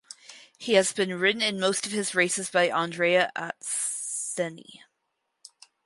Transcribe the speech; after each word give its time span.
He 0.57 0.73
has 0.73 0.93
been 0.93 1.13
ridden 1.19 1.43
in 1.43 1.59
most 1.59 1.85
of 1.85 1.91
his 1.91 2.15
races 2.15 2.49
by 2.49 2.71
Andrea 2.71 3.31
Atzeni. 3.35 4.79